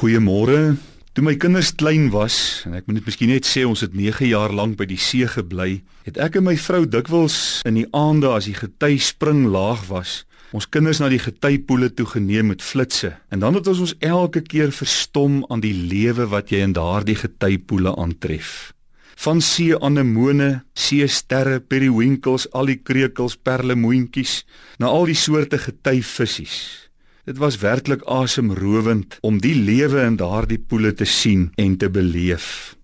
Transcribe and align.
Goeiemôre. 0.00 0.78
Toe 1.12 1.20
my 1.20 1.34
kinders 1.36 1.74
klein 1.76 2.06
was 2.08 2.62
en 2.64 2.72
ek 2.78 2.86
moet 2.88 2.96
net 2.96 3.08
miskien 3.10 3.28
net 3.28 3.44
sê 3.44 3.66
ons 3.68 3.82
het 3.84 3.92
9 3.92 4.30
jaar 4.30 4.48
lank 4.56 4.78
by 4.78 4.86
die 4.88 4.96
see 4.96 5.28
gebly, 5.28 5.82
het 6.06 6.16
ek 6.24 6.38
en 6.40 6.46
my 6.46 6.54
vrou 6.56 6.86
dikwels 6.88 7.36
in 7.68 7.76
die 7.76 7.84
aande 7.92 8.30
as 8.32 8.48
die 8.48 8.56
gety 8.56 8.94
spring 8.96 9.42
laag 9.52 9.84
was, 9.90 10.22
ons 10.56 10.70
kinders 10.72 11.02
na 11.04 11.12
die 11.12 11.20
getypoele 11.20 11.92
toe 11.92 12.08
geneem 12.14 12.48
met 12.48 12.64
flitsse. 12.64 13.12
En 13.28 13.44
dan 13.44 13.60
het 13.60 13.68
ons 13.68 13.84
ons 13.90 13.96
elke 14.00 14.40
keer 14.40 14.72
verstom 14.72 15.42
aan 15.52 15.60
die 15.60 15.76
lewe 15.76 16.30
wat 16.32 16.48
jy 16.48 16.64
in 16.64 16.72
daardie 16.80 17.20
getypoele 17.20 17.92
aantref. 18.00 18.72
Van 19.20 19.44
see 19.44 19.76
anemone, 19.76 20.62
see 20.72 21.04
sterre, 21.12 21.60
periwinkels, 21.60 22.48
al 22.56 22.72
die 22.72 22.80
krekels, 22.80 23.36
perlemoentjies, 23.36 24.46
na 24.80 24.88
al 24.88 25.12
die 25.12 25.20
soorte 25.28 25.60
getyvissies. 25.60 26.88
Dit 27.28 27.36
was 27.36 27.58
werklik 27.60 28.00
asemrowend 28.08 29.18
om 29.20 29.40
die 29.44 29.54
lewe 29.54 30.00
in 30.08 30.16
daardie 30.16 30.58
poele 30.58 30.94
te 30.96 31.04
sien 31.04 31.50
en 31.60 31.76
te 31.76 31.90
beleef. 31.92 32.76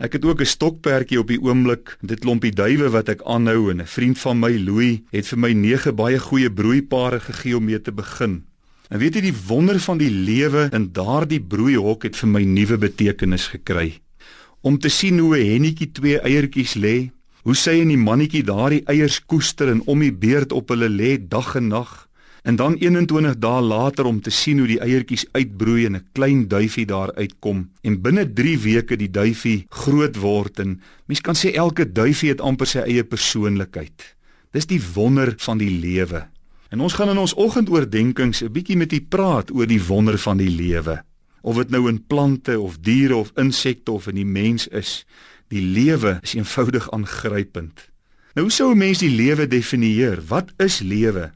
Ek 0.00 0.16
het 0.16 0.24
ook 0.24 0.40
'n 0.40 0.48
stokperdjie 0.48 1.18
op 1.20 1.28
die 1.28 1.40
oomblik, 1.40 1.96
dit 2.00 2.20
klompie 2.20 2.52
duwe 2.52 2.88
wat 2.90 3.08
ek 3.08 3.20
aanhou 3.22 3.70
en 3.70 3.80
'n 3.80 3.86
vriend 3.86 4.18
van 4.18 4.40
my, 4.40 4.56
Louis, 4.56 5.00
het 5.10 5.26
vir 5.26 5.38
my 5.38 5.52
9 5.52 5.94
baie 5.94 6.18
goeie 6.18 6.50
broeipare 6.50 7.20
gegee 7.20 7.56
om 7.56 7.64
mee 7.64 7.80
te 7.80 7.92
begin. 7.92 8.44
En 8.88 8.98
weet 8.98 9.14
jy 9.14 9.20
die 9.20 9.40
wonder 9.46 9.80
van 9.80 9.98
die 9.98 10.10
lewe 10.10 10.68
in 10.72 10.92
daardie 10.92 11.40
broeihok 11.40 12.02
het 12.02 12.16
vir 12.16 12.28
my 12.28 12.44
nuwe 12.44 12.78
betekenis 12.78 13.46
gekry. 13.46 14.00
Om 14.62 14.78
te 14.78 14.88
sien 14.88 15.18
hoe 15.18 15.36
'n 15.36 15.46
hennetjie 15.52 15.92
twee 15.92 16.18
eiertjies 16.18 16.74
lê, 16.74 17.10
hoe 17.42 17.54
sy 17.54 17.80
en 17.80 17.88
die 17.88 17.96
mannetjie 17.96 18.42
daardie 18.42 18.82
eiers 18.86 19.20
koester 19.24 19.68
en 19.68 19.82
om 19.86 19.98
die 19.98 20.12
beurt 20.12 20.52
op 20.52 20.68
hulle 20.68 20.88
lê 20.88 21.28
dag 21.28 21.56
en 21.56 21.68
nag 21.68 22.08
En 22.42 22.56
dan 22.56 22.74
21 22.74 23.36
dae 23.38 23.60
later 23.62 24.04
om 24.04 24.20
te 24.20 24.30
sien 24.30 24.58
hoe 24.58 24.66
die 24.66 24.80
eiertjies 24.82 25.26
uitbroei 25.30 25.84
en 25.86 25.96
'n 25.96 26.06
klein 26.12 26.48
duifie 26.48 26.86
daar 26.86 27.14
uitkom 27.14 27.70
en 27.80 28.00
binne 28.02 28.32
3 28.32 28.58
weke 28.58 28.96
die 28.96 29.10
duifie 29.10 29.66
groot 29.68 30.16
word 30.16 30.58
en 30.58 30.80
mens 31.06 31.20
kan 31.20 31.34
sê 31.34 31.54
elke 31.54 31.92
duifie 31.92 32.28
het 32.28 32.40
amper 32.40 32.66
sy 32.66 32.78
eie 32.78 33.04
persoonlikheid. 33.04 34.16
Dis 34.50 34.66
die 34.66 34.82
wonder 34.94 35.34
van 35.36 35.58
die 35.58 35.70
lewe. 35.70 36.28
En 36.70 36.80
ons 36.80 36.92
gaan 36.92 37.10
in 37.10 37.18
ons 37.18 37.34
oggendoordenkings 37.34 38.42
'n 38.42 38.52
bietjie 38.52 38.76
met 38.76 38.92
u 38.92 39.00
praat 39.00 39.50
oor 39.50 39.66
die 39.66 39.82
wonder 39.86 40.18
van 40.18 40.36
die 40.36 40.50
lewe. 40.50 41.04
Of 41.42 41.56
dit 41.56 41.70
nou 41.70 41.88
in 41.88 42.06
plante 42.06 42.60
of 42.60 42.78
diere 42.78 43.16
of 43.16 43.32
insekte 43.34 43.92
of 43.92 44.06
in 44.06 44.14
die 44.14 44.26
mens 44.26 44.68
is, 44.68 45.06
die 45.48 45.62
lewe 45.62 46.18
is 46.22 46.34
eenvoudig 46.34 46.90
aangrypend. 46.90 47.90
Nou 48.34 48.46
hoe 48.46 48.50
sou 48.50 48.72
'n 48.72 48.78
mens 48.78 48.98
die 48.98 49.10
lewe 49.10 49.46
definieer? 49.46 50.22
Wat 50.26 50.52
is 50.56 50.80
lewe? 50.80 51.32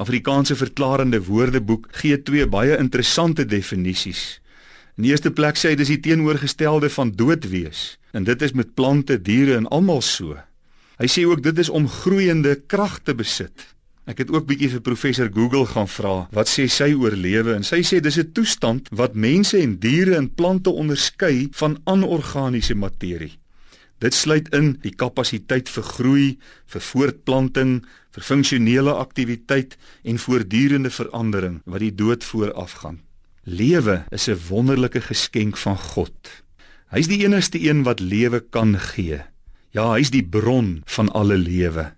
Afrikaanse 0.00 0.56
verklarende 0.56 1.18
woordeboek 1.26 1.88
gee 2.00 2.16
twee 2.22 2.46
baie 2.48 2.78
interessante 2.80 3.44
definisies. 3.44 4.40
In 4.96 5.04
die 5.04 5.10
eerste 5.12 5.32
plek 5.32 5.58
sê 5.60 5.72
hy 5.72 5.76
dis 5.76 5.92
die 5.92 6.00
teenoorgestelde 6.00 6.88
van 6.94 7.12
dood 7.16 7.48
wees 7.52 7.98
en 8.16 8.24
dit 8.24 8.42
is 8.44 8.54
met 8.56 8.74
plante, 8.76 9.18
diere 9.20 9.56
en 9.56 9.68
almal 9.68 10.00
so. 10.04 10.38
Hy 11.00 11.08
sê 11.08 11.24
ook 11.28 11.42
dit 11.44 11.60
is 11.60 11.68
om 11.68 11.88
groeiende 11.88 12.54
krag 12.68 13.00
te 13.04 13.14
besit. 13.16 13.68
Ek 14.08 14.24
het 14.24 14.32
ook 14.32 14.48
bietjie 14.48 14.70
vir 14.72 14.82
professor 14.84 15.28
Google 15.32 15.68
gaan 15.70 15.88
vra 15.88 16.14
wat 16.32 16.48
sê 16.48 16.66
sy 16.72 16.90
oor 16.96 17.12
lewe 17.12 17.52
en 17.54 17.62
sy 17.62 17.82
sê 17.84 18.00
dis 18.00 18.18
'n 18.18 18.32
toestand 18.32 18.88
wat 18.90 19.14
mense 19.14 19.60
en 19.60 19.76
diere 19.76 20.16
en 20.16 20.32
plante 20.32 20.70
onderskei 20.70 21.48
van 21.52 21.78
anorganiese 21.84 22.74
materie. 22.74 23.41
Dit 24.02 24.16
sluit 24.18 24.48
in 24.50 24.72
die 24.82 24.90
kapasiteit 24.98 25.68
vir 25.70 25.84
groei, 25.86 26.28
vir 26.66 26.82
voortplanting, 26.82 27.74
vir 28.10 28.24
funksionele 28.26 28.94
aktiwiteit 28.98 29.76
en 30.02 30.18
voortdurende 30.18 30.90
verandering 30.90 31.60
wat 31.70 31.84
die 31.84 31.94
dood 31.94 32.26
voorafgaan. 32.26 32.98
Lewe 33.46 34.02
is 34.10 34.28
'n 34.28 34.38
wonderlike 34.48 35.00
geskenk 35.00 35.56
van 35.56 35.78
God. 35.78 36.42
Hy's 36.90 37.06
die 37.06 37.24
enigste 37.24 37.58
een 37.58 37.82
wat 37.82 38.00
lewe 38.00 38.40
kan 38.40 38.78
gee. 38.78 39.22
Ja, 39.70 39.94
hy's 39.94 40.10
die 40.10 40.24
bron 40.24 40.82
van 40.84 41.08
alle 41.08 41.36
lewe. 41.36 41.92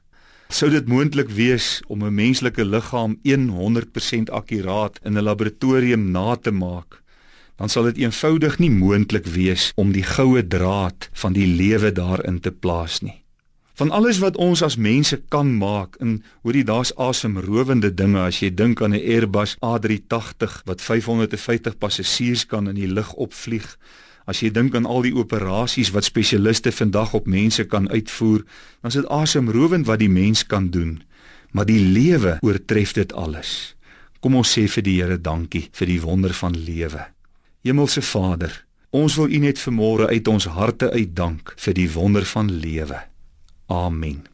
Sou 0.48 0.70
dit 0.70 0.86
moontlik 0.86 1.30
wees 1.30 1.82
om 1.88 2.04
'n 2.04 2.14
menslike 2.14 2.64
liggaam 2.64 3.18
100% 3.48 4.30
akkuraat 4.30 5.00
in 5.04 5.16
'n 5.16 5.22
laboratorium 5.22 6.10
na 6.10 6.36
te 6.36 6.50
maak? 6.50 7.02
Dan 7.56 7.68
sal 7.68 7.90
dit 7.90 8.02
eenvoudig 8.04 8.58
nie 8.58 8.70
moontlik 8.70 9.26
wees 9.26 9.72
om 9.76 9.92
die 9.92 10.06
goue 10.06 10.46
draad 10.46 11.08
van 11.12 11.32
die 11.32 11.46
lewe 11.46 11.92
daarin 11.92 12.40
te 12.40 12.50
plaas 12.50 13.00
nie. 13.00 13.24
Van 13.74 13.90
alles 13.90 14.20
wat 14.22 14.36
ons 14.38 14.62
as 14.62 14.76
mense 14.78 15.16
kan 15.28 15.48
maak 15.58 15.96
in 15.98 16.20
hoorie 16.46 16.62
daar's 16.64 16.92
asemrowende 16.94 17.90
dinge 17.90 18.20
as 18.22 18.38
jy 18.38 18.52
dink 18.54 18.82
aan 18.82 18.94
'n 18.94 19.02
Airbus 19.02 19.56
A380 19.58 20.62
wat 20.64 20.80
550 20.80 21.78
passasiers 21.78 22.46
kan 22.46 22.68
in 22.68 22.74
die 22.74 22.86
lug 22.86 23.12
opvlieg. 23.12 23.78
As 24.26 24.40
jy 24.40 24.50
dink 24.50 24.74
aan 24.74 24.86
al 24.86 25.02
die 25.02 25.14
operasies 25.14 25.90
wat 25.90 26.04
spesialiste 26.04 26.72
vandag 26.72 27.14
op 27.14 27.26
mense 27.26 27.64
kan 27.64 27.90
uitvoer, 27.90 28.44
dan 28.80 28.88
is 28.88 28.94
dit 28.94 29.08
asemrowend 29.08 29.86
wat 29.86 29.98
die 29.98 30.08
mens 30.08 30.46
kan 30.46 30.70
doen. 30.70 31.02
Maar 31.50 31.66
die 31.66 31.80
lewe 31.80 32.38
oortref 32.40 32.92
dit 32.92 33.12
alles. 33.12 33.74
Kom 34.20 34.34
ons 34.34 34.58
sê 34.58 34.68
vir 34.68 34.82
die 34.82 35.02
Here 35.02 35.20
dankie 35.20 35.68
vir 35.72 35.86
die 35.86 36.00
wonder 36.00 36.32
van 36.32 36.54
lewe. 36.56 37.13
Hemelse 37.64 38.02
Vader, 38.02 38.52
ons 38.92 39.14
wil 39.16 39.30
U 39.32 39.38
net 39.40 39.56
vanmôre 39.56 40.10
uit 40.12 40.28
ons 40.28 40.46
harte 40.52 40.90
uitdank 40.92 41.54
vir 41.56 41.74
die 41.78 41.88
wonder 41.94 42.26
van 42.28 42.50
lewe. 42.52 42.98
Amen. 43.72 44.33